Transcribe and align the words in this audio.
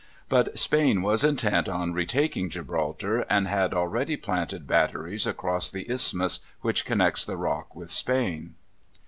But 0.29 0.57
Spain 0.57 1.03
was 1.03 1.23
intent 1.23 1.69
on 1.69 1.93
retaking 1.93 2.49
Gibraltar, 2.49 3.19
and 3.29 3.47
had 3.47 3.71
already 3.71 4.17
planted 4.17 4.65
batteries 4.65 5.27
across 5.27 5.69
the 5.69 5.87
isthmus 5.91 6.39
which 6.61 6.85
connects 6.85 7.23
the 7.23 7.37
Rock 7.37 7.75
with 7.75 7.91
Spain. 7.91 8.55